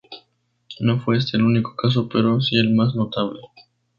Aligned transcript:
No 0.79 0.99
fue 0.99 1.17
este 1.19 1.37
el 1.37 1.43
único 1.43 1.75
caso, 1.75 2.09
pero 2.09 2.41
sí 2.41 2.57
el 2.57 2.73
más 2.73 2.95
notable. 2.95 3.39